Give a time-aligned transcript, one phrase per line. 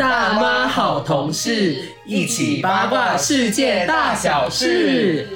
[0.00, 5.28] 大妈好同事，一起八卦世界大小事。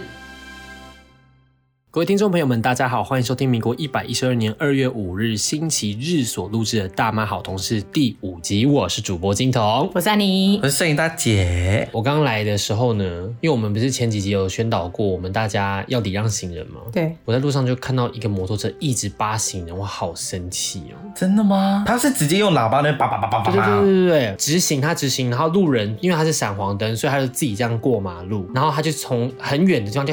[1.94, 8.66] 各位听众朋友们，大家好，欢迎收听民国一百一十二年二月五日星期日所录制的《大妈好同事》第五集。
[8.66, 10.68] 我是主播金童，我是安妮我。
[10.68, 11.88] 是摄影大姐。
[11.92, 13.04] 我刚来的时候呢，
[13.40, 16.80] 因为我们不是前几集有宣导过，我们大家要礼让行人吗？
[16.92, 20.98] 对，我在路上就看到一个摩托车一直扒行人，我好生气哦。
[21.14, 21.84] 真的吗？
[21.86, 30.12] 他是直接用喇叭那叭叭叭叭叭对对对对对，直行他直行，然后路人因为他是闪黄灯，所以他就自己这样过马路，然后他就从很远的地方就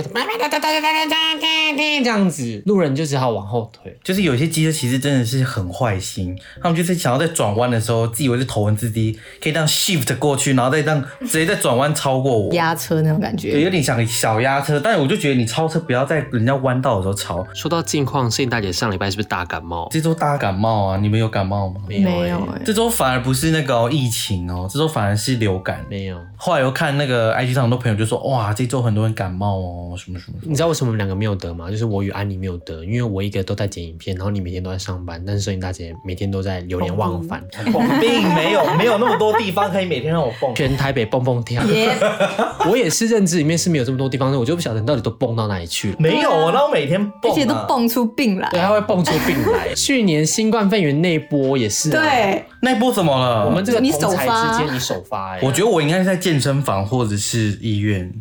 [1.75, 3.97] 这样子，路人就只好往后退。
[4.03, 12.53] 就是有些机车其实真的是很坏心，他们就是想要在转弯的时候，自以为是头文字 D，可以这样 shift 过去，然后再这样直接在转弯超过我。
[12.53, 13.65] 压车那种感觉对，觉。
[13.65, 17.45] 有点像小压车，但是我就觉得你超车不要在人家弯道的时候超。
[17.53, 19.87] 说到近况，摄影大姐上礼拜是不是大感冒？
[19.91, 21.81] 这周大感冒啊，你们有感冒吗？
[21.87, 25.85] 没有欸没有哎、这周反而不是那个哦、疫情哦，这周反而是流感。
[25.89, 26.17] 没有。
[26.35, 30.49] 后来又看那个 IG 上很多朋友就说，哇，这周很多人感冒哦，什么什么什么。
[30.49, 31.60] 你知道为什么我们两个没有得吗？
[31.69, 37.43] 就是我与安妮没有得，因为我一个都在剪影片，然后你每天都在上班，但是摄影大姐每天都在流连忘返，
[38.01, 40.55] 并没有没有那么多地方可以每天让我蹦。
[40.55, 41.63] 全台北蹦蹦跳。
[41.65, 41.95] 耶，
[42.69, 45.95] 我也是认知里面是没有这么多地方，我就不晓得你到底都蹦到哪里去了。
[45.99, 48.49] 没有，啊，那我每天蹦、啊，而且都蹦出病来。
[48.51, 49.73] 对，它会蹦出病来。
[49.75, 53.45] 去年新冠肺炎那一波也是、啊，，对，那一波怎么了？
[53.45, 58.11] 我们这个你同才首发之间，你首发、欸，我觉得我应该是在健身房或者是医院。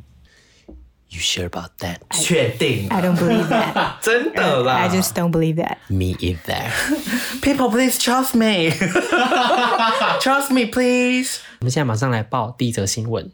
[1.10, 2.00] You sure about that?
[2.12, 4.00] 确定 I don't believe that.
[4.02, 5.78] 真的啦 I just don't believe that.
[5.88, 6.72] Me either.
[7.42, 8.72] People please trust me.
[10.20, 11.40] trust me please.
[11.60, 13.32] 我们现在马上来报第一则新闻。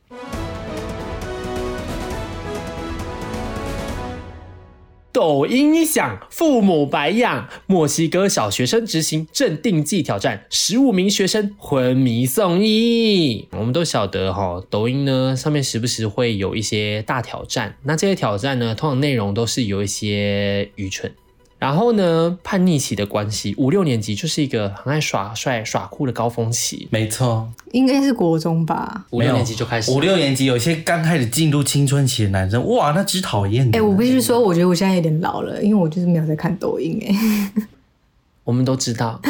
[5.16, 7.48] 抖音一响，父母白养。
[7.64, 13.48] 墨西哥小学生执行镇定剂挑战，十五名学生昏迷送医。
[13.52, 21.10] 我们都晓得哈、抖音呢上面时不时会有一些大挑战，那这些挑战呢，通常内容都是有一些愚蠢。
[21.58, 26.86] 然后呢，叛逆期的关系，五六年级就是一个很爱耍帅、耍酷的高峰期。
[26.90, 29.06] 没错，应该是国中吧？
[29.10, 33.78] 五六年级就开始，五六年级有些刚开始进入青春期的男生，哇，那只讨厌的。
[33.78, 37.52] 哎、我必须说，我觉得我现在有点老了，因为我就是没有在看抖音哎、
[38.46, 39.20] 我们都知道，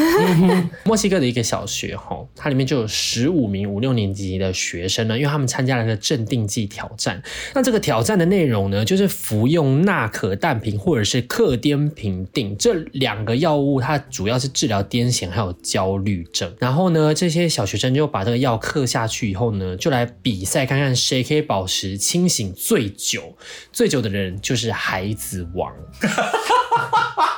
[0.84, 7.22] 墨西哥的一个小学吼，它里面就有十五名五六年级的学生呢，因为他们参加了一个镇定剂挑战。
[7.54, 16.54] 那这个挑战的内容呢，就是服用纳可氮平或者是克颠平定这两个药物，它主要是治疗癫痫还有焦虑症。
[16.58, 23.34] 然后呢，这些小学生就把这个药嗑下去以后呢，就来比赛看看谁可以保持清醒最久，
[23.72, 25.72] 最久的人就是孩子王。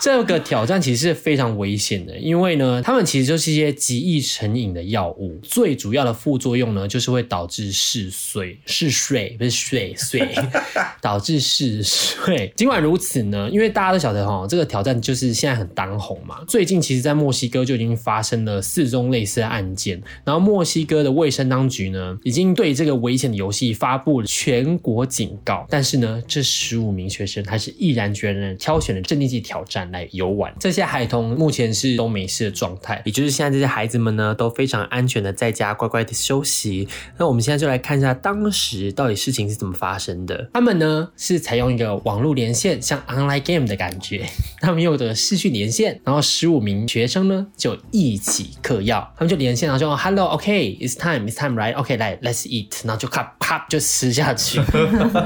[0.00, 10.26] 这个挑战其实是非常危危险的，因为呢，他们其实就是一些极易成瘾的药物，最主要的副作用呢，就是会导致嗜睡，嗜睡不是睡睡，
[11.02, 12.50] 导致嗜睡。
[12.56, 16.42] 尽管如此呢，因为大家都晓得哈，这个挑战就是现在很当红嘛。
[16.48, 25.66] 最近其实，在墨西哥就已经发生了四宗类似的案件，然后墨西哥的卫生当局呢，已经对这个危险的游戏发布了全国警告。
[25.68, 30.54] 但是呢，这十五名学生还是毅然决然挑选了镇定剂挑战来游玩。
[30.60, 36.88] 这些孩童目前是都没事的状态，也就是现在这些孩子们呢都非常安全的在家乖乖的休息。
[37.16, 40.48] 那我们现在就来看一下当时到底事情是怎么发生的。
[40.54, 44.26] 他们呢是采用一个网络连线，像 online game 的感觉，
[44.60, 54.60] 他们用的视讯连线，然后十五名学生呢就一起嗑药，他们就连线，然后就 Hello，OK，it's、time，it's time，right？OK，、来，let's eat，然后就咔咔就吃下去，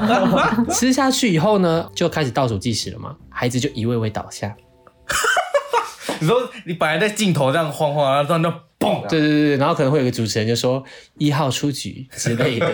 [0.71, 4.55] 吃下去以后呢，就开始倒数计时了嘛，孩子就一位位倒下。
[6.23, 10.81] 你说你本来在镜头这样晃晃，然后突然就嘣，对对对，然后可能会有个主持人就说
[11.17, 12.67] 一号出局之类的，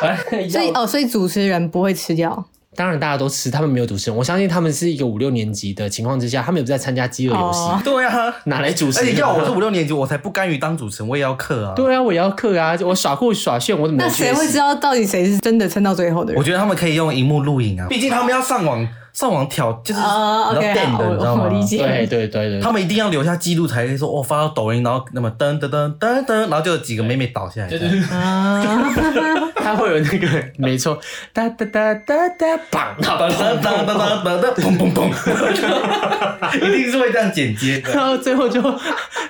[0.48, 2.46] 所以哦，所以主持人不会吃掉？
[2.74, 7.80] 当然大家都吃，他们没有主持人，我相信他们是一个五六年级的情况之下，他们有在参加饥饿游戏，哦。
[7.84, 9.08] 对啊，哪来主持人？
[9.08, 11.74] 而且要我是五六年级，我才不甘于当主持人，我也要克啊。
[11.74, 16.38] 对啊，我也要克啊，我耍酷耍炫，我怎么那谁会知道到底谁是真的撑到最后的人？
[16.38, 18.86] 我觉得他们可以用荧幕录影啊，毕竟他们要上网
[19.16, 21.44] 上网挑，就是哦你知道 OK，电好的，你知道吗？
[21.44, 27.66] 我我理解对对对对，他们一定要留下记录，才可以说哦发到抖音，然后那么噔噔噔噔噔，然后就有几个妹妹倒下来。
[27.66, 28.62] 对对对，啊，
[29.56, 30.28] 他会有那个
[30.58, 31.00] 没错，
[31.32, 37.90] 哒哒哒哒哒，棒，然后噔噔噔噔噔噔，砰砰砰， 一定是会这样剪接的。
[37.94, 38.62] 然后最后就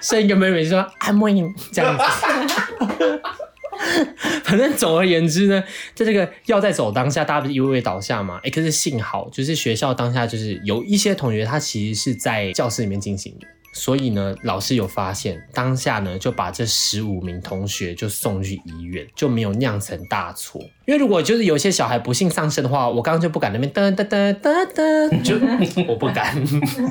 [0.00, 2.02] 生一个妹妹就说 I'm winning 这样子。
[4.44, 5.62] 反正总而言之呢，
[5.94, 8.40] 在这个要在走当下，大家不是一位位倒下嘛？
[8.42, 13.46] 哎，可是幸好就是学校当下就是有一些同学他其实是在教室里面进行的，
[13.76, 20.60] 所以呢，老师有发现，当下呢就把这十五名同学就送去医院，就没有酿成大错。
[20.86, 25.36] 因为如果就是有些小孩不幸丧生的话，我刚刚就不敢那边噔噔噔噔噔，就
[25.86, 26.42] 我不敢。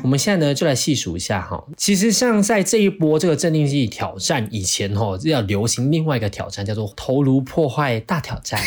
[0.03, 8.61] 我们现在呢就来细数一下哈，其实像在这一波这个镇定剂挑战以前哈，要流行另外一个挑战叫做头颅破坏大挑战。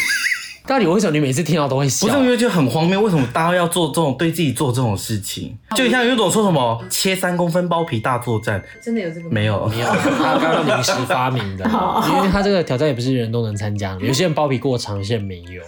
[0.69, 2.07] 到底为什么你每次听到都会笑？
[2.07, 5.57] 不是，我觉得就很荒谬，为什么大家要做这种对自己做这种事情？
[5.75, 9.29] 就像有种说什么切三公分包皮大作战，真的有这个吗？
[9.31, 11.65] 没有，没有，他刚刚临时发明的，
[12.13, 15.63] 因为他这个挑战也不是人人都能参加的， 有些人包皮过长，有些人没有。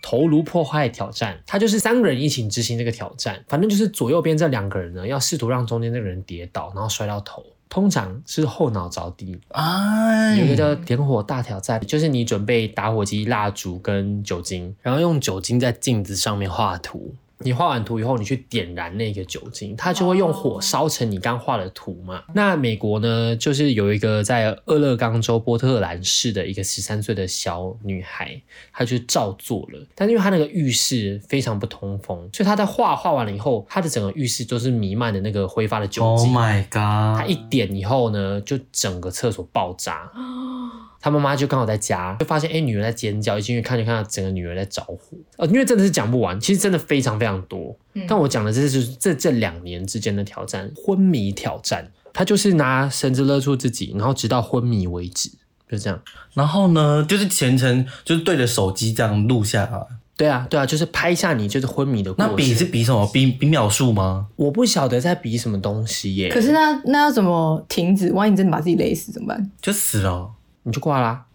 [0.00, 7.42] 头颅破坏挑战，他就是三个人一起执行这个挑战，反正就是左右边这两个人呢，要试图让中间那个人跌倒，然后摔到头。
[7.72, 17.14] 通常是后脑着地，哎，有一个叫点火大挑战，就是你准备打火机、蜡烛跟酒精，然后用酒精在镜子上面画图。
[17.44, 22.22] 你画完图以后，你去点燃那个酒精，它就会用火烧成你刚画的图嘛。
[22.34, 28.40] 那美国呢，就是有一个在俄勒冈州波特兰市的一个十三岁的小女孩，
[28.72, 29.86] 她就照做了。
[29.94, 36.32] 但是因为她那个浴室非常不通风，所以她在画画完了以后，她的整个浴室都是弥漫的那个挥发的酒 Oh 精。
[36.32, 37.20] my 她 god！
[37.20, 40.10] 她一点以后呢，就整个厕所爆炸。
[41.02, 44.98] 他妈妈就刚好在家，就发现哎、诶女儿在尖叫，一进去看就看到整个女儿在着火。
[45.36, 47.76] 呃，因为真的是讲不完，其实真的非常非常多。
[48.06, 55.28] 但我讲的这是这这两年之间的挑战，昏迷挑战，他就是拿绳子勒住自己，然后直到昏迷为止，
[55.68, 56.00] 就这样。
[56.34, 59.86] 然后呢，就是全程就是对着手机这样录下来。
[60.14, 62.30] 对啊，对啊，就是拍下你就是昏迷的过程。
[62.30, 63.04] 那比是比什么？
[63.12, 64.28] 比比秒数吗？
[64.36, 66.28] 我不晓得在比什么东西耶。
[66.28, 68.12] 可是那那要怎么停止？
[68.12, 69.50] 万一你真的把自己勒死怎么办？
[69.60, 70.30] 就死了哦。
[70.62, 71.26] 你就挂啦。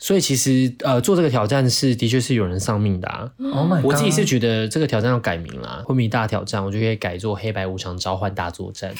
[0.00, 3.28] 所以其实呃，做这个挑战是的确是有人丧命的啊。
[3.52, 3.84] Oh my god！
[3.84, 8.94] 我自己是觉得这个挑战要改名啦，昏迷大挑战，我就可以改做黑白无常召唤大作战。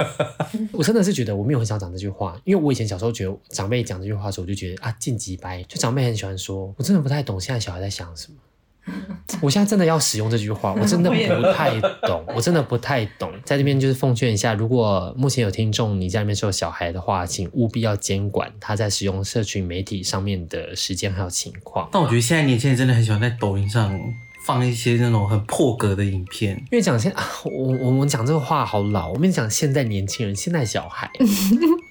[0.72, 8.38] 我真的是觉得我没有很想讲这句话，因为我以前小时候觉得长辈讲这句话的时候，我就觉得啊晋级白，就长辈很喜欢说，我真的不太懂现在小孩在想什么。
[9.40, 13.32] 我现在真的要使用这句话， 我真的不太懂，我真的不太懂。
[13.44, 21.88] 在这边就是奉劝一下，如果目前有听众你家里面是有小孩的话，请务必要监管他在使用社群媒体上面的时间还有情况。
[21.92, 23.98] 但我觉得现在年轻人真的很喜欢在抖音上
[24.44, 26.56] 放一些那种很破格的影片。
[26.72, 31.08] 因为讲现啊， 我我们讲这个话好老，我们讲现在年轻人，现在小孩，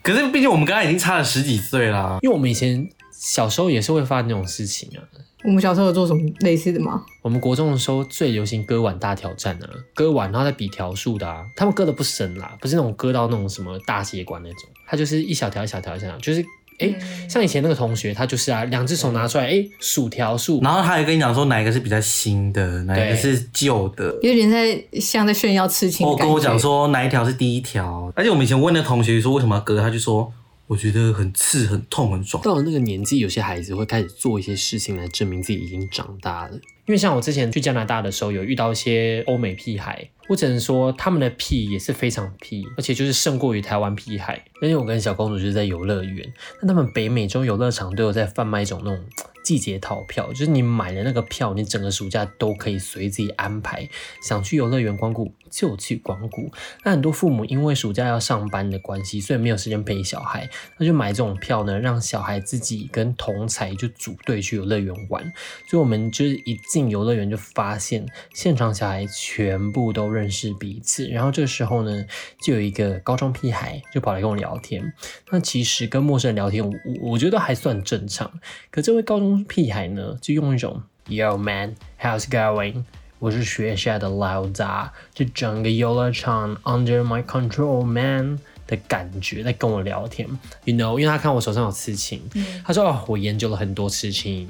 [0.03, 2.19] 可是毕竟我们刚刚已经差了十几岁啦。
[2.21, 4.99] 因为我们以前小时候也是会发生那种事情啊。
[5.43, 7.01] 我们小时候有做什么类似的吗？
[7.21, 16.43] 我们国中的时候最流行割腕大挑战啊，割腕然后再比条数的啊，他们割的不深啦，不是那种割到那种什么大血管那种，它就是一小条一小条一小条，就是
[16.79, 16.91] 哎、
[17.29, 24.05] 像以前那个同学，他就是啊，两只手拿出来，哎、数条数，然后他还跟你讲说哪一个是比较新的，哪一个是旧的。
[24.23, 26.25] 有点在像在炫耀刺青的感觉。
[26.25, 30.33] 我跟我讲说哪一条是第一条，而且我们以前问那同学说为什么要割，他就说
[30.67, 32.41] 我觉得很刺、很痛、很爽。
[32.43, 36.53] 到了那个年纪，有些孩子会开始做一些事情来证明自己已经长大了。
[36.87, 44.43] 因为像我之前去加拿大的时候，有遇到一些欧美屁孩，我只能说他们的屁也是非常屁，而且就是胜过于台湾屁孩。
[44.61, 49.05] 因为我跟小公主就是在游乐园，那他们北美洲游乐场都有在贩卖一种那种
[49.43, 53.87] 季节套票，就是你买了那个票，你整个暑假都可以随自己安排，
[54.21, 56.49] 想去游乐园光顾就去光谷。
[56.83, 65.21] 那很多父母因为暑假要上班的关系，所以没有时间陪小孩，那就买这种票呢，让小孩自己跟同才就组队去游乐园玩。
[65.69, 71.07] 所以我们就是一进游乐园就发现，现场小孩全部都认识彼此。
[71.07, 72.05] 然后这个时候呢，
[72.41, 74.93] 就有一个高中屁孩就跑来跟我聊天。
[75.31, 78.39] 那其实跟陌生人聊天，我我觉得还算正常。
[78.69, 82.83] 可这位高中屁孩呢，就用一种 Yo man, how's going？
[83.21, 90.27] 我是学校的老大，就整个游乐场 under my control man 的感觉在跟我聊天
[90.63, 92.19] ，you know，因为他看我手上有刺青，
[92.65, 94.49] 他说哦，我研究了很多刺青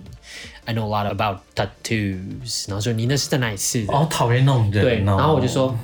[0.63, 3.91] ，I know a lot about tattoos，然后说你那是在哪里刺的？
[3.91, 4.71] 好讨厌那种。
[4.71, 5.77] 对，然后我就说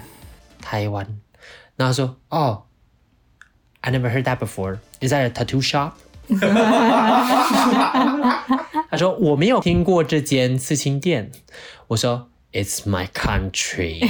[0.62, 1.06] 台湾，
[1.76, 2.64] 然后他说哦
[3.82, 4.78] ，I never heard that before.
[5.02, 5.92] Is that a tattoo shop?
[8.90, 11.34] 他说我没有听过这间刺青店。
[11.90, 14.00] 我说 It's my country.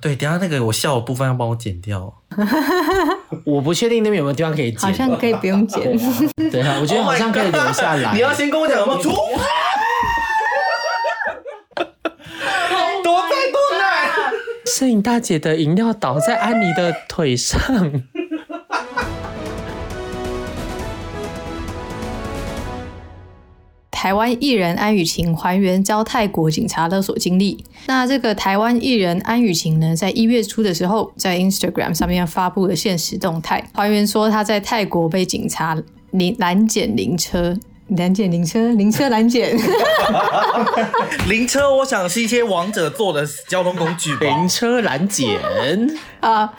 [0.00, 2.12] 对，等一下那个我笑的部分要帮我剪掉。
[3.44, 4.80] 我不确定那边有没有地方可以剪。
[4.80, 5.82] 好像可以不用剪。
[6.50, 8.12] 对啊，我觉得好像可以留下来。
[8.12, 9.08] 你要先跟我讲有没有出？
[13.02, 14.32] 多在多难。
[14.66, 17.58] 摄影大姐的饮料倒在安妮的腿上。
[24.00, 27.64] 台湾艺人安雨晴还原遭泰国警察勒索经历。
[27.88, 35.76] 那这个台湾艺人安雨晴呢，在一月初的时候，在 Instagram 上面发布了现实动态，还原说她在泰国被警察
[36.12, 37.58] 临拦检灵车。
[37.96, 39.56] 拦检灵车，灵车拦检，
[41.26, 44.26] 灵车，我想是一些王者坐的交通工具吧。
[44.26, 45.40] 灵车拦检，
[46.20, 46.52] 啊，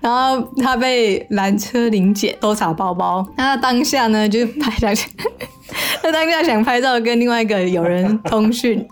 [0.00, 3.26] 然后他被拦车临检，搜查包包。
[3.36, 5.08] 那他当下呢，就是拍想，
[6.02, 8.82] 他当下想拍照跟另外一个友人通讯，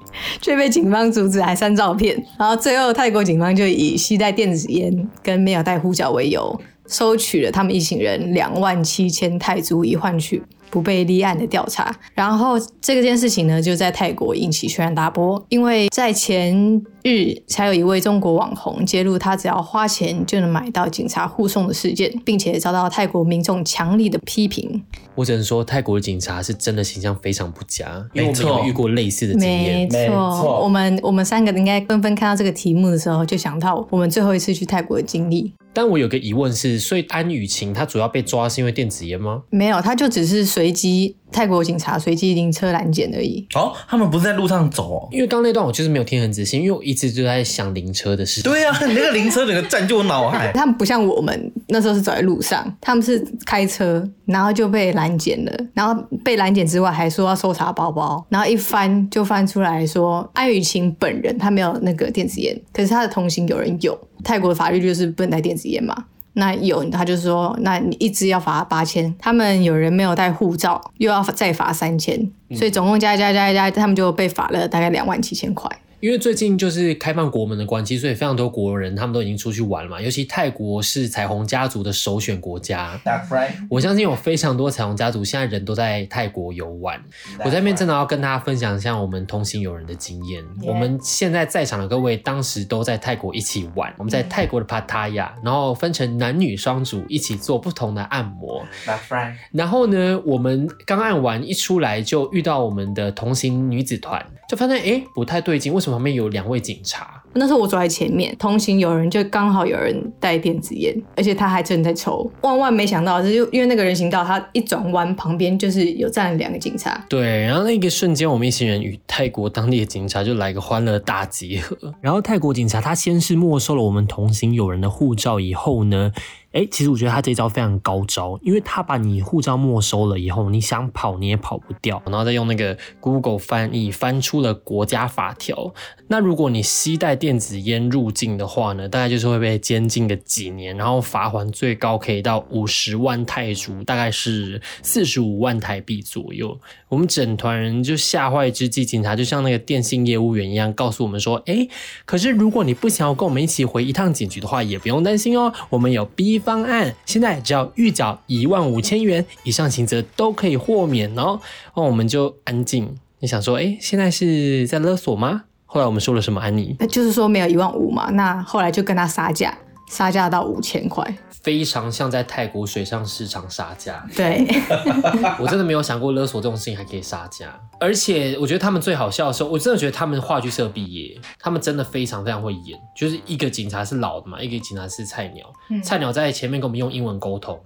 [0.42, 2.22] 却被警方阻止，还删照片。
[2.38, 10.42] 然后最后泰国警方就以携带电子烟跟没有带护照为由，收取了他们一行人两万七千泰铢，以换取。
[10.70, 24.82] 不被立案的调查，然后这个件事情呢，就在泰国引起轩然大波，因为在前日才有一位中国网红揭露他只要花钱就能买到警察护送的事件，并且遭到泰国民众强力的批评。
[25.14, 29.88] 我只能说泰国的警察是真的形象非常不佳，因为我们没错有遇过类似的经验。
[29.90, 35.52] 没错我们我们三个应该纷纷看到这个题目的时候，就想到我们最后一次去泰国的经历。
[35.72, 39.42] 但我有个疑问是，所以安雨晴她主要被抓是因为电子烟吗？
[39.50, 43.46] 没有，她就只是随机泰国警察随机临车拦检而已。
[43.54, 45.08] 哦，他们不是在路上走哦。
[45.10, 48.50] 因为刚刚那段我就是没有听很仔细，因为我一直就在想灵车的事情。
[48.50, 50.52] 对啊，你 那个灵车整个占据我脑海。
[50.52, 63.98] 他们不像我们那时候是走在路上，他们是开车，然后就被拦检了，然后被拦检之外还说要搜查包包，然后一翻就翻出来说安雨晴本人他没有那个电子烟，可是他的同行有人有。
[64.24, 65.94] 泰国的法律就是不能带电子烟嘛。
[66.38, 72.16] 那有，他就说，那你一只要罚八千，他们有人没有带护照，又要再罚三千，
[72.54, 75.68] 所以总共加加加加，他们就被罚了大概两万七千块。
[76.00, 80.00] 因为最近就是开放国门的关系，所以非常多国人他们都已经出去玩了嘛。
[80.00, 83.50] 尤其泰国是彩虹家族的首选国家，That's right。
[83.68, 87.02] 我相信有非常多彩虹家族现在人都在泰国游玩。
[87.44, 90.44] 我在那边真的要跟大家分享一下我们同行友人的经验。
[90.62, 98.64] 我们现在在场的各位当时都在泰国一起玩，我们在泰国的帕塔亚，然后分成男女双组一起做不同的按摩。
[98.86, 99.34] That's right。
[99.52, 107.22] 然后呢，我们刚按完一出来就遇到我们的同行女子团，就发现诶不太对劲，为什么旁边有两位警察？
[107.34, 112.28] 那时候我走在前面，同行有人就刚好有人带电子烟，而且他还正在抽。
[112.40, 117.04] 万万没想到，这就因为那个人行道，他一转弯，旁边就是有站了两个警察。
[117.08, 121.76] 对，然后那个瞬间，我们一行人与泰国当地的警察就来个欢乐大集合。
[122.00, 126.10] 然后泰国警察他先是没收了我们同行友人的护照，以后呢，
[126.52, 135.74] 哎，其实我觉得他这一招非常高招，因为他把你护照没收了以后，你想跑你也跑不掉，然后再用那个 Google 翻译翻出了国家法条。
[136.08, 146.58] 那如果你携带电子烟入境的话呢，大概就是会被监禁个几年，然后罚款最高可以到五十万泰铢，大概是四十五万台币左右。
[146.88, 151.68] 我们整团人就吓坏之际，警察就像那个电信业务员一样，告诉我们说：“诶，
[152.06, 161.40] 可是如果你不想要跟我们一起回一趟警局的话，也不用担心哦，我们有 B 方案，现在只要预缴一万五千元以上刑责都可以豁免哦。”
[161.74, 166.40] 哦，我们就安静，你想说：“诶，现在是在勒索吗？”后来我们说了什么？
[166.40, 169.56] 安妮那就是说没有一万五嘛，那后来就跟他杀价，
[169.90, 171.04] 杀价到五千块。
[171.48, 174.06] 非常像在泰国水上市场杀价。
[174.14, 174.46] 对，
[175.40, 182.78] 我真的没有想过勒索这种事情还可以杀价，而且我觉得他们最好笑的时候，我真的觉得他们话剧社毕业，他们真的非常非常会演。
[182.94, 185.50] 就是一个警察是老的嘛，一个警察是菜鸟，
[185.82, 187.58] 菜鸟在前面跟我们用英文沟通，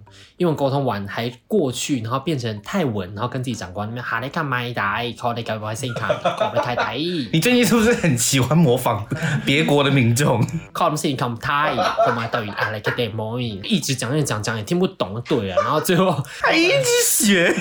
[0.42, 6.98] 英文沟通完还过去，然后变成泰文，然后跟自己长官那边哈雷干麦达，考雷卡麦先卡，考雷开台，
[7.32, 9.06] 你最近是不是很喜欢模仿
[9.46, 10.44] 别国的民众？
[10.72, 16.20] 靠他们事情看台，干嘛到底啊来个 demo，一直讲一直讲讲也听不懂，对啊，然后最后。
[16.40, 17.54] 还一直学。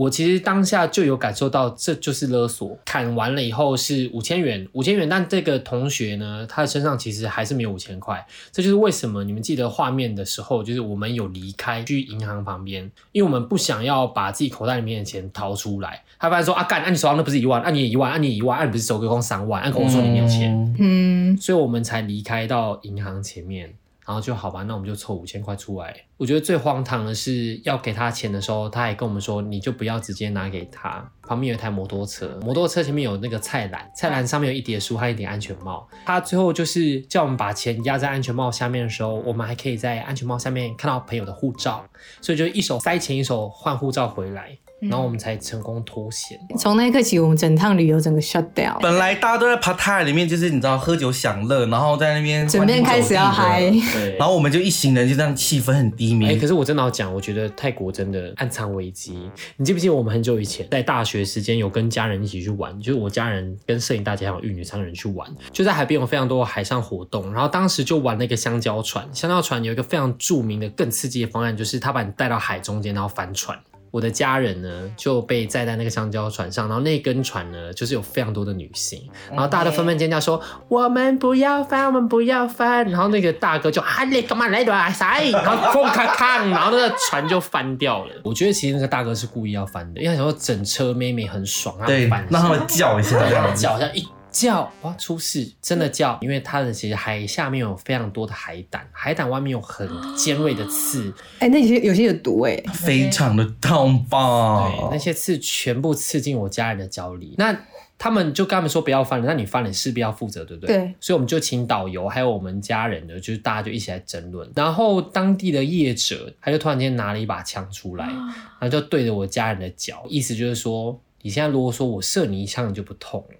[0.00, 2.74] 我其实当下就有感受到，这就是勒索。
[2.86, 8.26] 砍完了以后是五千元，五千元，但这个同学呢，他的身上其实还是没有五千块。
[8.50, 16.02] 这就是为什么你们记得画面的时候，就是我们有离开去银行旁边，因为我们不想要把自己口袋里面的钱掏出来。
[16.18, 23.74] 他发现说啊，干，啊你手上那不是一万，啊你也一万，啊你也一万，啊你不是手给空三万，啊跟我说你没有钱，嗯，所以我们才离开到银行前面。
[24.10, 25.94] 然后就好吧，那我们就凑五千块出来。
[26.16, 31.08] 我觉得最荒唐的是要给他钱的时候，他还跟我们说，你就不要直接拿给他。
[31.22, 35.88] 旁边有一台摩托车，摩托车前面有那个菜篮，菜篮上面有一叠书，还有一顶安全帽。
[36.04, 41.86] 他最后就是叫我们把钱压在安全帽下面的时候，我们还可以在安全帽下面看到朋友的护照，
[42.20, 44.58] 所以就一手塞钱，一手换护照回来。
[44.80, 46.38] 然后我们才成功脱险。
[46.58, 53.60] 从那一刻起，我们整趟旅游整个 shut down，本来大家都在 p a t a 里面，就是你知道喝酒享乐，然后在那边准备开始要嗨。
[53.92, 56.26] 对，然后我们就一行人就这样气氛很低迷。
[56.26, 59.30] 哎，可是我真的要讲，我觉得泰国真的暗藏危机。
[59.56, 69.06] 你记不记得我们很久以前在大学时间有跟家人一起去玩，就是我家人跟摄影大姐还有玉女三个人去玩，就在海边有非常多海上活动，然后当时就玩那个香蕉船。
[69.12, 73.58] 香蕉船有一个非常著名的、更刺激的方案，就是他把你带到海中间，然后翻船。
[73.90, 84.72] 我的家人呢就被载在那个香蕉船上，然后那根船呢就是有非常多的女性，然后大家都纷纷尖叫说：“我们不要翻，我们不要翻！”然后那个大哥就啊，你干嘛来的？
[84.92, 85.20] 啥？
[85.20, 88.12] 然后风咔咔，然后那个船就翻掉了。
[88.24, 93.18] 我觉得其实那个大哥是故意要翻的，因为他想说整车妹妹很爽，对，让他们 叫一下，
[93.54, 94.06] 叫一下一。
[94.30, 104.70] 叫哇出事，真的叫，因为它的其实海下面有非常多的海胆，海胆外面有很尖锐的刺，哎，那些有些有毒哎，非常的痛吧？
[104.70, 107.58] 对，那些刺全部刺进我家人的脚里，那
[107.98, 110.74] 他们就跟他们说不要翻了，那你翻了势必要负责，对不对？
[110.74, 123.36] 对，所以我们就请导游还有我们家人的，就是大家就一起来争论，然后当地的业者他就突然间拿了一把枪出来，然后就对着我家人的脚，意思就是说，你现在如果说我射你一枪，你就不痛了。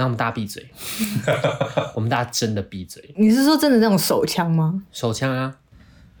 [0.00, 0.66] 那我们大家闭嘴，
[1.94, 3.14] 我们大家真的闭嘴。
[3.18, 4.82] 你是说真的那种手枪吗？
[4.90, 5.54] 手枪啊。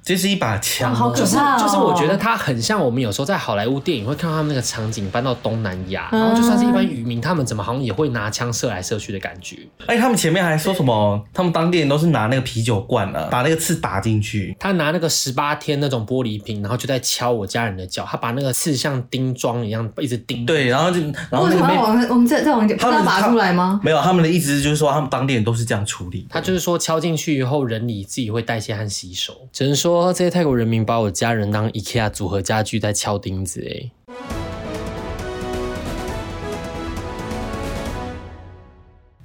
[0.02, 1.58] 这是一把枪，好可怕！
[1.58, 9.58] 就是我觉得它很像我们有时候在好莱坞电影会看到他们那个场景搬到东南亚，然后就算是一般渔民，他们怎么好像也会拿枪射来射去的感觉。
[9.86, 11.24] 哎，他们前面还说什么？
[11.32, 14.56] 他们当地人都是拿那个啤酒罐啊，把那个刺打进去。
[14.58, 18.06] 他拿那个十八天那种玻璃瓶，然后就在敲我家人的脚。
[18.08, 20.46] 他把那个刺像钉桩一样一直钉。
[20.46, 23.80] 对，然后就然后那个我们我们再再往他们拔出来吗？
[23.84, 26.26] 没有，他们的意思就是说他们当地人都是这样处理。
[26.30, 29.32] 他就是说敲进去以后，人体自己会代谢和吸收。
[29.52, 30.70] 只能说这些泰国人。
[30.70, 34.39] 民把我家人当 IKEA 组合家具在敲钉子哎。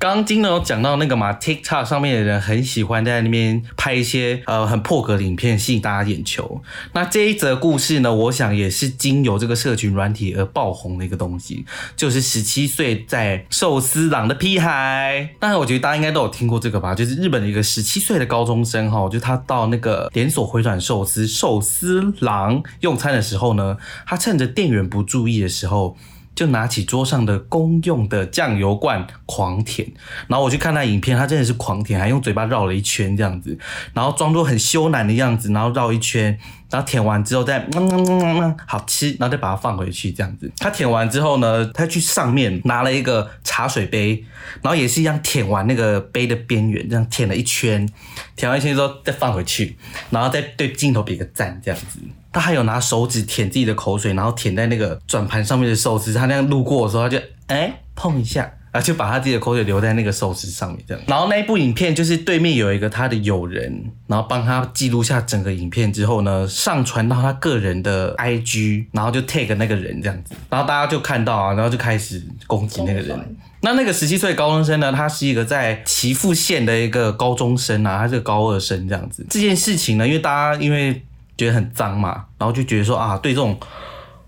[0.05, 6.61] 刚刚金呢有讲到那个嘛，TikTok 上面的人很喜欢在那边拍一些呃很破格的影片，吸引大家眼球。
[6.93, 15.27] 那这一则故事呢，我想也是经由这个社群软体而爆红的一个东西，就是十七岁在寿司郎的屁孩。
[15.39, 25.97] 当然，我觉得大家应该都有听过这个吧，就是日本的一个十七岁的高中生哈，就他到那个连锁回转寿司寿司郎用餐的时候呢，他趁着店员不注意的时候。
[26.35, 29.87] 就拿起桌上的公用的酱油罐狂舔，
[30.27, 33.57] 然后我去看他影片，他真的是狂舔，还用嘴巴绕了一圈这样子，
[33.93, 36.37] 然后装作很羞赧的样子，然后绕一圈，
[36.69, 40.51] 然后舔完之后再嗯嗯嗯嗯好吃，然后再把它放回去这样子。
[40.57, 44.23] 他舔完之后呢，他去上面拿了一个茶水杯，
[44.61, 47.87] 然后也是一样舔完那个杯的边缘，这样舔了一圈，
[48.35, 49.77] 舔完一圈之后再放回去，
[50.09, 51.99] 然后再对镜头比个赞这样子。
[52.35, 56.13] 他还有拿手指舔自己的口水，然后舔在那个转盘上面的寿司。
[56.13, 57.17] 他那样路过的时候，他就
[57.47, 58.41] 哎碰一下，
[58.73, 61.01] 然后就把他自己的口水留在那个寿司上面这样。
[61.07, 70.35] 然后那一部影片就是对面有一个他的友人，然后帮他记录下整个影片之后呢，上传到他个人的 IG，然后就 tag 那个人这样子。
[70.49, 73.37] 然后大家就看到啊，然后就开始攻击那个人。
[73.61, 79.25] 那那个十七岁高中生呢，他是一个在岐阜县的一个高中生啊，他是个高二生这样子。
[79.29, 81.01] 这件事情呢，因为大家因为
[81.37, 83.57] 觉得很脏嘛，然后就觉得说啊，对这种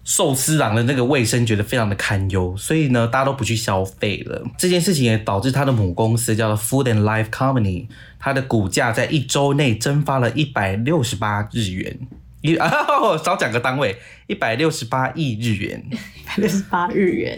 [0.03, 4.41] 寿司郎的那个卫生觉得非常的堪忧，所以呢，大家都不去消费了。
[4.57, 11.99] 这件事情也导致他的母公司叫做 Food and Life Company，它的股价在一周内蒸发了一百六十八日元。
[12.47, 12.71] 一啊，
[13.23, 13.95] 少讲个单位，
[14.27, 17.37] 一百六十八亿日元，一百六十八日元，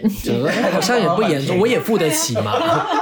[0.72, 2.52] 好像也不严重，我也付得起嘛。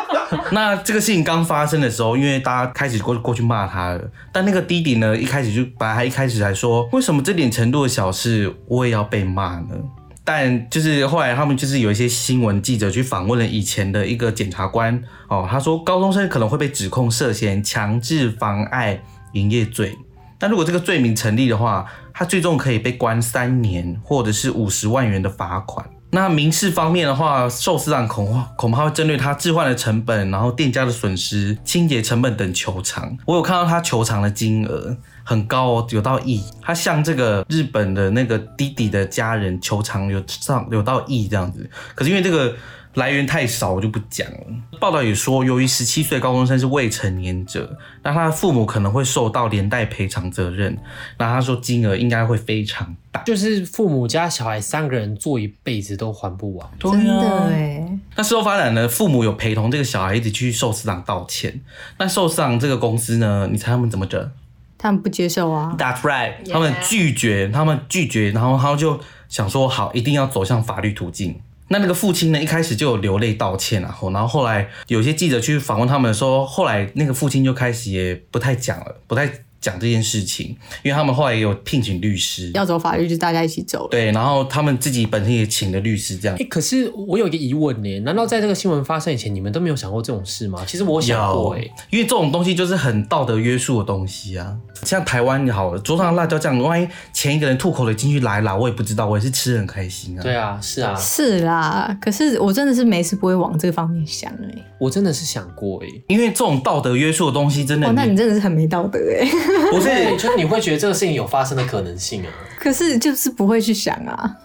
[0.52, 9.76] 那这个事情刚发生的时候，因为大家开始过过去骂他了，但那个弟弟呢，一开始就本来他一开始还说，为什么这点程度的小事我也要被骂呢？
[10.24, 19.96] 但就是后来他们就是有一些新闻记者去访问了以前的一个检察官哦，他说高中生可能会被指控涉嫌强制妨碍营业罪。
[20.38, 25.84] 但如果这个罪名成立的话，他最终可以被关三年，或者是五十万元的罚款。
[26.10, 33.18] 那民事方面的话，寿司郎恐怕恐怕会针对他置换的成本，然后店家的损失、清洁成本等求偿。
[33.26, 36.42] 我有看到他求偿的金额很高哦，有到亿。
[36.62, 41.68] 他向这个日本的那个弟弟的家人求偿有上有到亿这样子。
[41.94, 42.54] 可是因为这个。
[42.94, 44.38] 来源太少，我就不讲了。
[44.80, 50.76] 报道也说，由于十七岁高中生是未成年者，那他的父母可能会受到连带赔偿责任。
[51.18, 56.68] 那他说金额应该会非常大，就是父母家小孩三个人做一辈子都还不完。
[56.80, 57.98] 真的哎。
[58.16, 58.88] 那事后发展呢？
[58.88, 61.60] 父母有陪同这个小孩一起去寿司郎道歉。
[61.98, 63.48] 那寿司郎这个公司呢？
[63.50, 64.32] 你猜他们怎么着？
[64.76, 65.74] 他们不接受啊。
[65.78, 69.00] That's right，他们拒绝，他们拒绝，然后他们就。
[69.28, 71.38] 想说好一定要走向法律途径。
[71.68, 79.30] 那那个父亲呢，一开始就有流泪道歉然啊，然后后来有些记者去访问他们说，后来那个父亲就开始也不太讲了，不太。
[79.60, 83.88] 讲这件事情，因为他们后来也有聘请律师，要走法律就大家一起走。
[83.88, 86.36] 对，然后他们自己本身也请了律师，这样。
[86.38, 90.62] 哎，可是我有一个疑问呢，难道在这个新闻发生以前，你们都没有想过这种事吗？
[90.66, 94.56] 其实我想过，哎，因为这种东西就是很道德约束的东西啊。
[94.84, 100.22] 像台湾好了，桌上辣椒酱，万一前一个人吐口水进去来了，我也不知道，我也是吃很开心啊。
[100.22, 101.96] 对啊，是啊，是啦。
[102.00, 109.28] 可是我真的是没事不会往这个方面想哎，我真的是想过哎，因为这种道德约束的东西真的，哦那你真的是很没道德哎，
[109.70, 110.16] 不是。
[110.16, 112.28] 就是你会觉得这个事情有发生的可能性啊？
[112.58, 114.36] 可是就是不会去想啊。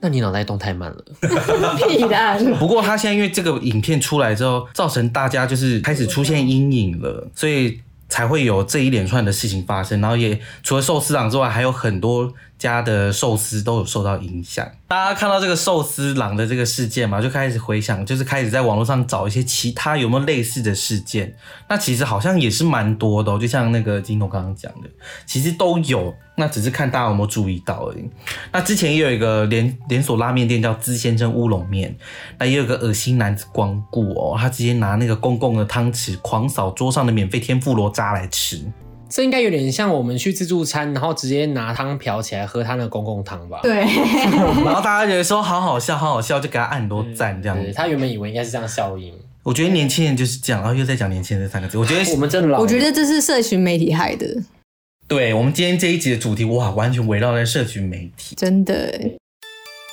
[0.00, 1.04] 那你脑袋动太慢了。
[1.88, 2.56] 屁的。
[2.58, 10.00] 不过他现在因为这个影片出来之后，造成大家就是开始出现阴影了，所以才会有这一连串的事情发生。
[10.00, 12.32] 然后也除了寿司郎之外，还有很多。
[12.70, 21.34] 家的寿司都有受到影响，大家看到这个寿司郎的这个事件嘛，就开始回想，就是开始在网络上找一些其他有没有类似的事件。
[21.68, 24.88] 那其实好像也是蛮多的，就像那个金童刚刚讲的，
[25.26, 28.08] 其实都有，那只是看大家有没有注意到而已。
[28.50, 31.94] 那之前也有一个连连锁拉面店叫资先生乌龙面，
[32.38, 38.60] 那也有个恶心男子光顾哦，他直接拿那个公共的汤匙狂扫桌上的免费天妇罗渣来吃。
[39.08, 43.60] 这应该有点像我们去自助餐，然后直接拿汤瓢起来喝他那公共汤吧？
[43.62, 43.84] 对。
[44.64, 47.72] 然后大家觉得说好好笑，好好笑，就给他按很多赞这样子。
[47.72, 49.12] 他原本以为应该是这样效应。
[49.42, 51.78] 我觉得年轻人就是这样，然后又在讲年轻人这三个字。
[51.78, 52.58] 我觉得 我们真的老。
[52.60, 54.26] 我觉得这是社群媒体害的。
[55.06, 58.34] 对，我们今天这一集的主题哇，完全围绕在社群媒体。
[58.34, 58.98] 真的。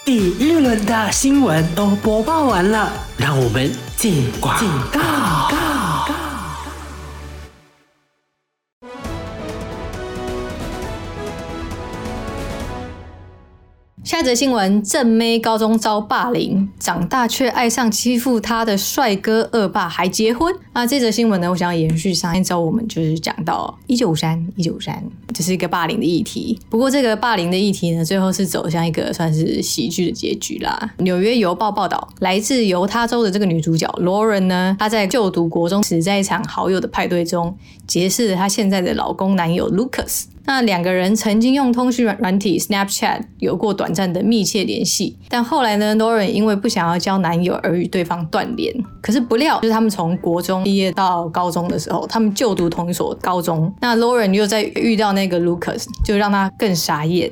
[0.03, 4.57] 第一轮的新闻都播报完了，让我们进广
[4.91, 5.60] 告。
[14.21, 20.53] 一则新闻：正妹高中遭霸凌，长大却爱上欺负她的帅哥恶霸，还结婚。
[20.73, 21.49] 那这则新闻呢？
[21.49, 25.03] 我想要延续上一周，我们就是讲到一九五三，一九五三，
[25.33, 26.59] 这是一个霸凌的议题。
[26.69, 30.91] 不过这个霸凌的议题呢，最后是走向一个算是喜剧的结局啦。
[30.99, 37.57] 纽约邮报报道，来自犹他州的这个女主角 Lauren 呢，她在就读国中时，在一场好友的派对中，
[37.87, 40.25] 结识了她现在的老公男友 Lucas。
[40.51, 48.75] 那两个人曾经用通讯软软体 Snapchat 有过短暂的密切联系，但后来呢，Lauren 因为不想要交男友而与对方断联。
[49.01, 53.73] 可是不料，就是他们从国中毕业到高中的时候，他们就读同一所高中。
[53.79, 57.31] 那 Lauren 又在遇到那个 Lucas，就让他更傻眼。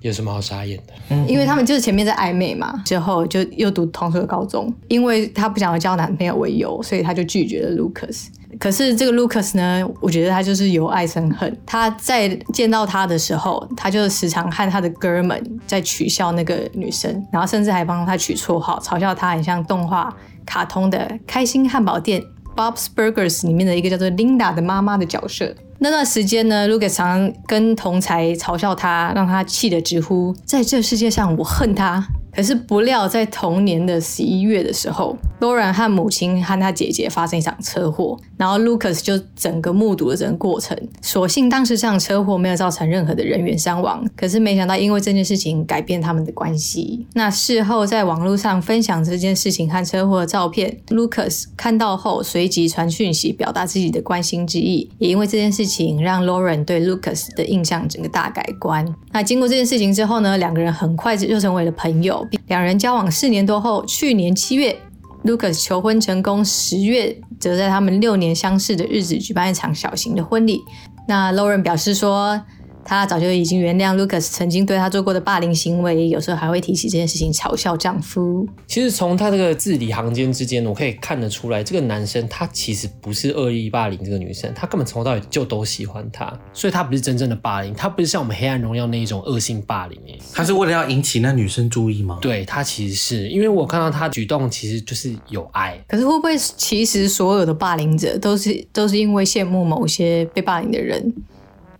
[0.00, 0.92] 有什么好傻眼的？
[1.10, 8.26] 嗯，因为他们就是前面在暧昧嘛，之后就又读同一所高中，因为他不想要交男朋友为由，所以他就拒绝了 Lucas。
[8.58, 11.56] 可是这个 Lucas 呢，我觉得他就是由爱生恨。
[11.66, 20.14] 他在见到他的时候，他就时常和他的哥们在取笑那个女生，然后甚至还帮他取绰号，嘲笑他很像动画
[20.44, 22.22] 卡通的开心汉堡店
[22.56, 25.54] Bob's Burgers 里面的一个叫做 Linda 的妈妈的角色。
[25.78, 32.02] 那段时间呢，Lucas 常跟同才嘲笑他，让他气得直呼：“在这世界上，我恨他。”
[32.34, 40.76] 可是不料，在同年的十一月的时候，Lauren 和母亲和他姐姐发生一场车祸，然后 Lucas 就整个目睹了整个过程。
[41.02, 47.06] 所幸当时这场车祸没有造成任何的人员伤亡，可是没想到因为这件事情改变他们的关系。
[47.14, 58.86] 那事后在网络上分享这件事情和车祸的照片，Lucas 看到后随即传讯息表达自己的关心之意，也因为这件事情让 Lauren 对 Lucas 的印象整个大改观。
[59.12, 62.26] 那经过这件事情之后呢，两个人很快就成为了朋友。
[62.48, 64.76] 两人交往四年多后，去年七月
[65.26, 70.62] ，Lucas 求婚成功，十月则在他们六年相识的日子举办一场小型的婚礼。
[71.08, 72.40] 那 Lauren 表示说。
[72.86, 78.48] 她早就已经原谅 Lucas 曾经对她做过的霸凌行为，有时候还会提起这件事情嘲笑丈夫。
[78.66, 89.98] 其实从他这个字里行间之间，我可以看得出来，这个男生他其实不是恶意霸凌这个女生，他根本从头到尾就都喜欢她，所以他不是真正的霸凌，他不是像我们黑暗荣耀那一种恶性霸凌
[90.32, 92.18] 他是为了要引起那女生注意吗？
[92.20, 101.12] 对他其实是因为我看到他举动其实就是有爱，可是会不会其实所有的霸凌者都是都是因为羡慕某些被霸凌的人？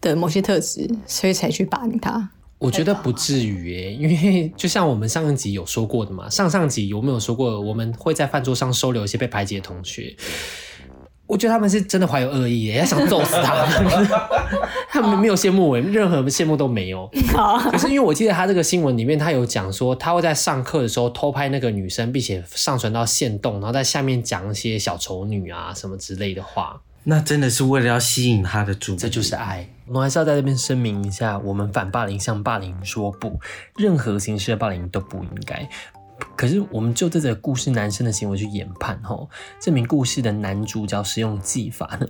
[0.01, 2.31] 的某些特质，所以才去霸凌他。
[2.59, 10.17] 我觉得不至于耶，因为就像我们上一集有说过的嘛，上上集有没有说过我们会在饭桌上收留一些被排挤的同学？
[11.27, 14.09] 我觉得他们是真的怀有恶意耶，要想揍死他们。
[14.89, 17.11] 他们没有羡慕我，任何羡慕都没有。
[17.71, 26.81] 可是因为我记得他这个新闻里面，他有讲说他会在上课的时候偷拍那个女生，并且上传到线动，然后在下面讲一些小丑女啊什么之类的话。
[27.09, 29.69] 那真的是为了要吸引他的注意，这就是爱。
[29.87, 33.39] 我们还是要在这边声明一下，我们反霸凌向霸凌说不，
[33.77, 35.69] 任何形式的霸凌都不应该。
[36.35, 42.09] 可是，我们就这个故事男生的行为去研判，吼，这名故事的男主角使用技法呢，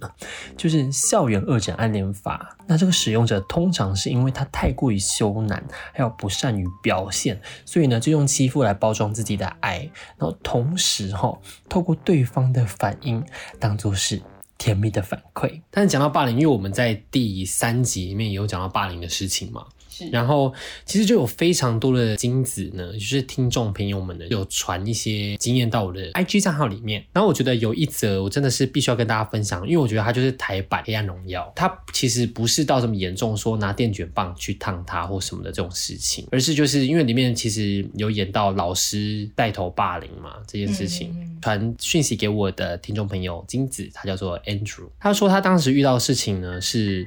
[0.57, 2.57] 就是校园恶整暗恋法。
[2.67, 5.61] 那这个使用者通常是因为他太过于羞赧，
[5.93, 13.23] 还有不善于表现，所以呢，就用欺负来包装自己的爱，然后同时吼，透过对方的反应
[13.61, 14.23] 当做是。
[14.59, 19.67] 甜蜜的反馈，但是讲到霸凌，因为我们在第三集里面有讲到霸凌的事情嘛，
[19.97, 20.09] 是。
[20.11, 20.53] 然后
[20.85, 47.07] 其实就有非常多的金子呢，就是听众朋友们呢有传一些经验到我的 IG 账号里面，然后我觉得有一则我真的是必须要跟大家分享，因为我觉得它就是台版《黑暗荣耀》，它其实不是到这么严重，说拿电卷棒去烫它或什么的这种事情，而是就是因为里面其实有演到老师带头霸凌嘛这件事情，传讯息给我的听众朋友金子，他叫做 Andrew，他说他当时遇到的事情呢是。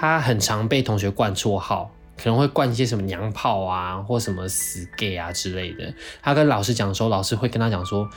[0.00, 5.92] 他很常被同学冠绰号，可能会冠一些什么娘炮啊，或什么死 gay 啊之类的。
[6.22, 8.08] 他跟老师讲的时候，老师会跟他讲说：“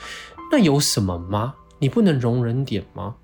[0.52, 1.54] 那有什么吗？
[1.80, 3.16] 你不能容忍点吗？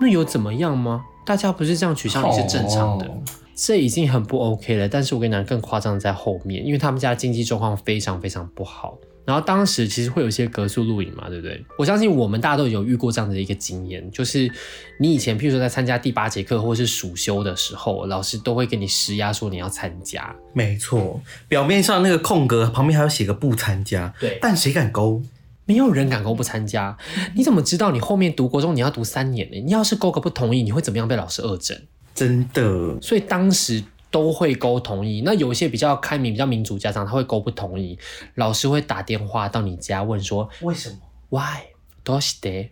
[0.00, 1.04] 那有怎么样吗？
[1.26, 3.06] 大家不是这样取笑你是正常的。
[3.06, 3.20] 哦
[3.56, 4.88] 这已经很不 OK 了。
[4.88, 8.98] 但是我跟你讲，更夸张的在后面，因为他们家经济状况非常非常不好。
[9.24, 11.64] 然后当时其实会有一些格数录影嘛，对不对？
[11.78, 14.50] 我相信我们大家都有遇过这样的一个经验，就是
[15.00, 20.34] 你以前譬如说在参加第八节课或是暑修的时候，老师都会给你施压说你要参加。
[20.52, 25.22] 没错，表面上那个空格旁边还要写个不参加，对但谁敢勾？
[25.66, 26.94] 没有人敢勾不参加，
[27.34, 29.58] 你怎么知道你后面读国中你要读三年呢？
[29.64, 31.74] 你要是勾个不同意，你会怎么样被老师恶整？
[32.14, 33.82] 真的，所以当时
[34.13, 35.21] 都会勾同意。
[35.23, 37.97] 那有一些比较开明、比较民主家长，他会勾不同意，
[38.35, 40.97] 老师会打电话到你家问说为什么：“
[41.29, 41.67] Why？
[42.03, 42.69] どうして？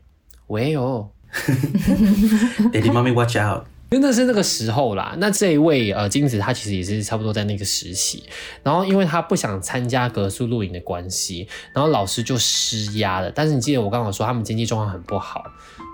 [0.48, 1.10] 喂哦。
[2.72, 3.66] ？Daddy Mommy watch out！
[3.93, 5.15] 真的是那个时候啦。
[5.19, 8.25] 那这一位呃金子，他其实也是差不多在那个时期。
[8.63, 13.31] 然后因为他不想参加格数露营的关系，然后老师就施压了。
[13.31, 15.45] 但是你记得我刚刚说他们经济状况很不好，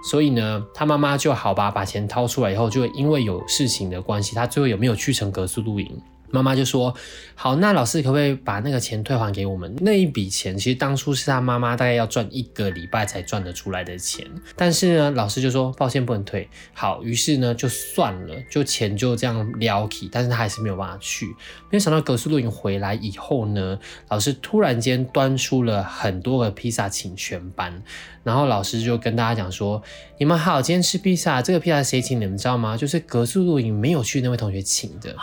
[0.09, 6.01] 所以呢，他妈妈就好吧，把钱掏出来以后，就因为有事情的关系，他最后有没有去成格数露营？
[6.31, 6.95] 妈妈就说
[7.35, 9.75] ：“好，那老师可不可以把那个钱退还给我们？
[9.81, 16.49] 那一笔钱其实当初是他妈妈大概要赚一个礼拜才赚得出来的钱，但是呢，老师就说抱歉不能退。
[16.75, 21.27] 好，于是呢就算了，就钱就这样撩起，但是他还是没有办法去。
[21.71, 27.83] 没有想到格斯露营回来以后呢，老师突然间端出了很多个披萨请全班，
[28.23, 29.83] 然后老师就跟大家讲说：
[30.19, 32.77] 你们好，今天吃披萨，这个披萨谁请你们知道吗？
[32.77, 35.15] 就是格斯露营没有去那位同学请的。”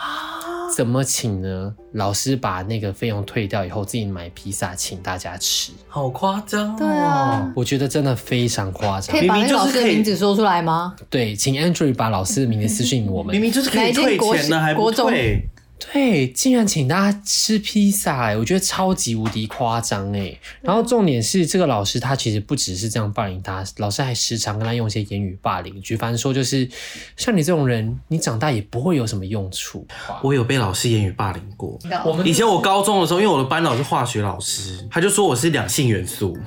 [0.74, 1.74] 怎么请呢？
[1.92, 5.72] 老师把那个费用退掉以后，自己买披萨请大家吃。
[5.88, 6.76] 好夸张、哦！
[6.78, 9.24] 对啊，我觉得真的非常夸张可。
[9.24, 10.94] 以把那明明就是个老师的可以名字说出来吗？
[11.08, 13.40] 对，请 Andrew 把老师的名字私信我们明。
[13.40, 15.48] 明就是可以退钱的，还不退。
[15.78, 20.34] 对，竟然请大家吃披萨，哎，我觉得超级无敌夸张哎。
[20.62, 25.78] 然后重点是，这个老师他其实不只是这样霸凌他，老师还时常跟他用一些言语霸凌。
[25.82, 26.68] 举凡说，就是
[27.16, 29.86] 像你这种人，你长大也不会有什么用处。
[30.22, 31.78] 我有被老师言语霸凌过。
[32.06, 36.38] 我们以前我高中的时候，因为我的班导是化学老师，他就说我是两性元素，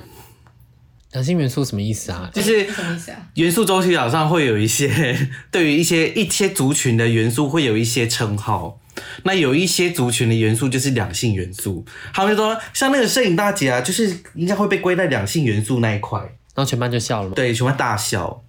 [1.12, 2.28] 两性元素什么意思啊？
[2.34, 3.28] 就是什么意思啊？
[3.34, 5.16] 元素周期表上会有一些
[5.52, 8.80] 对于一些一些族群的元素会有一些称号。
[9.24, 16.20] 那有一些族群的元素就是两性元素，他们就说像那个摄影大姐啊，就是应该会被归在两性元素那一块。
[16.52, 17.30] 然后全班就笑了。
[17.30, 18.42] 对，全班大笑。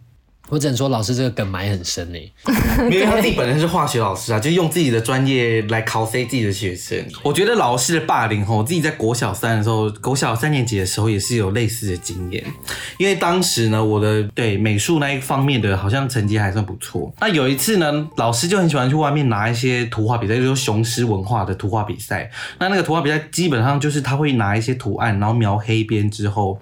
[0.51, 2.19] 我只能说老师这个梗埋很深哎。
[2.91, 7.01] 因为他自己本身是化学老师啊，就用自己的专业来考 C 自己的学生。
[7.23, 12.43] 我觉得老师的霸凌吼，我自己在国小三的时候，国小三年级的时候也是有类似的经验。
[12.97, 17.13] 因为当时呢，我的对美术那一方面的好像成绩还算不错。
[17.21, 22.29] 那有一次呢，老师就很喜欢去外面拿一些图画比赛，就是雄狮文化的图画比赛。
[22.59, 26.59] 那那个图画比赛基本上就是他会拿一些图案，然后描黑边之后。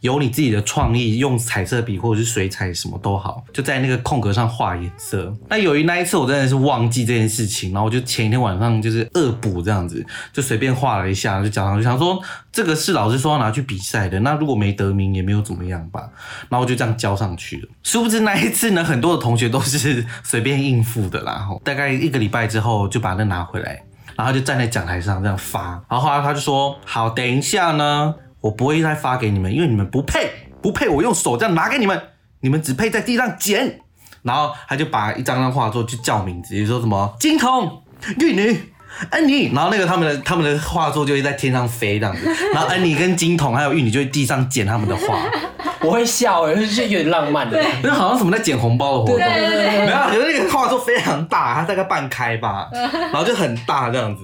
[0.00, 5.34] 有你自己的创意，用彩色笔或者是水彩什么都好，就在那个空格上画颜色。
[5.48, 16.08] 那由于那一次我真的是忘记这件事情，然后我就前一天晚上就是恶补这样子，就随便画了一下，就交上去，想说这个是老师说要拿去比赛的，那如果没得名也没有怎么样吧，
[16.48, 17.68] 然后我就这样交上去了。
[17.82, 23.82] 殊不知那一次呢，很多的同学都是随便应付的啦，吼大概一个礼拜之后就把那拿回来，
[24.14, 28.14] 然后就站在讲台上这样发，然后后来他就说好，等一下呢。
[28.40, 30.30] 我不会再发给你们，因为你们不配，
[30.62, 32.00] 不配我用手这样拿给你们，
[32.40, 33.80] 你们只配在地上捡。
[34.22, 37.82] 然后他就把一张张画作去叫名字，比如说什么金童、
[38.18, 38.72] 玉女、
[39.10, 45.24] 安妮，然后那个他们的他们的画作就会在天上飞这样子，然后安妮跟金童还有玉女就会地上捡他们的画，
[45.82, 47.62] 我会笑哎，就是有点浪漫的。
[47.82, 54.22] 那好像什么在捡红包的活动，没有，可是那个画作非常大，它大概半开吧，然后就很大这样子，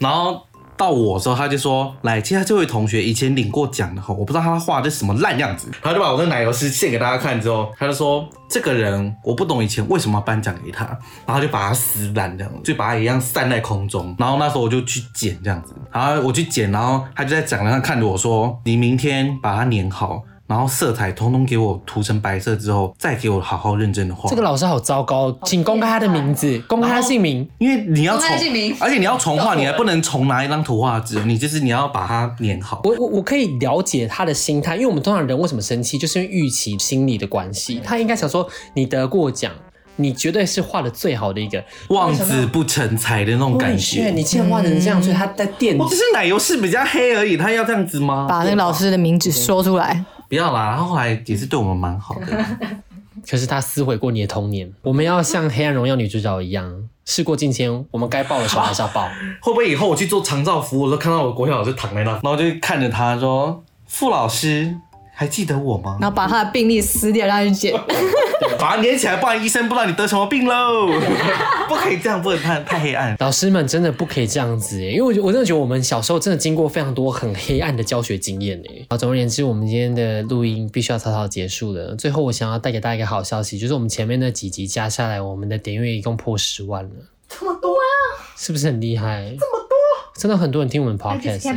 [0.00, 0.42] 然后。
[0.76, 10.84] 到我的时候，他就说：“来，其他这位同学以前领过奖的哈，我不知道他画的什么烂样子。”他就把我的奶油师献给大家看之后，他就说：“这个人我不懂以前为什么要颁奖给他。”
[11.26, 14.14] 然后就把他撕烂这样，就把他一样散在空中。
[14.18, 24.30] 然后那时候我就去捡这样子，然后我去捡，然后他就在讲台上看着我说：“你明天把它粘好。”然后色彩通通给我涂成白色之后，再给我好好认真的画。
[24.30, 32.80] 这个老师好糟糕，请公开他的名字，公开他姓名，因为你要重姓名，而且你要重画，你还不能重拿一张图画纸，你就是你要把它粘好。
[32.84, 37.80] 我我我可以了解他的心态，因为我们通常人为什么生气，就是因为预期心理的关系。
[37.84, 39.50] 他应该想说，你得过奖，
[39.96, 44.10] 你绝对是画的最好的一个，望子不成才的那种感觉。
[44.10, 45.76] 你竟然画成这样，所以他在垫。
[45.76, 48.26] 我只是奶油是比较黑而已，他要这样子吗？
[48.28, 50.04] 把那个老师的名字说出来。
[50.28, 52.44] 不要啦，然后后来也是对我们蛮好的。
[53.28, 54.72] 可是他撕毁过你的童年。
[54.82, 59.08] 我们要像《黑暗荣耀》女主角一样，事过境迁，我们该抱的时候还是要抱。
[59.40, 64.76] 会不会以后我去做长照服务，都看到我国小老师躺在那，然后就看着他说：“傅老师。”
[65.18, 65.96] 还记得我吗？
[65.98, 67.72] 然后把他的病历撕掉，让他去捡，
[68.66, 70.88] 把它粘起来，不然医生不知道你得什么病喽。
[71.68, 73.14] 不可以这样，不能太太黑暗。
[73.20, 78.84] 老师们真的不可以这样子，因为我我真的觉得我们小时候真的经过非常多很黑暗的教学经验诶。
[78.90, 81.94] 好，总而言之，我们今天的录音必须要草草结束了。
[81.94, 86.90] 最后，我想要带给大家一个好消息，就是我们前面那几集加下来，我们的点阅一共破十万了。
[87.28, 88.34] 这么多啊！
[88.36, 89.36] 是不是很厉害？
[89.38, 89.76] 这么多，
[90.16, 91.56] 真的很多人听我们 podcast。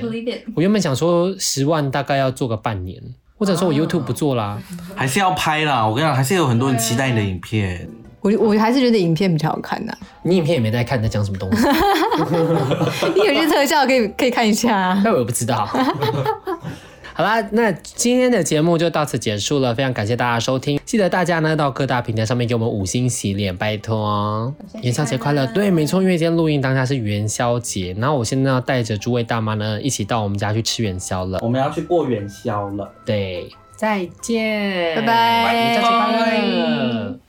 [0.56, 3.02] 我原本想说十万大概要做个半年。
[3.40, 4.60] 或者说我 YouTube 不做啦，
[4.96, 5.88] 还是要拍啦。
[5.88, 7.90] 我跟你讲，还是有很多人期待你的影片。
[8.22, 9.98] 我我还是觉得影片比较好看的。
[10.24, 11.66] 你影片也没在看，在讲什么东西？
[13.16, 14.78] 你有些特效可以可以看一下。
[14.78, 15.66] 啊那我也不知道。
[17.20, 23.98] 好啦，那今天的节目就到此结束了，非常感谢大家收听，记得大家呢到各大平台上面给我们五星洗脸，拜托。
[23.98, 24.56] 哦！
[24.82, 25.46] 元宵节快乐！
[25.48, 37.20] 对，没错，因为今天录音当下是元宵节，然后我现在要带着诸位大妈呢一起到我们家去吃元宵了，我们要去过元宵了，对，再见，拜拜，元宵节快乐！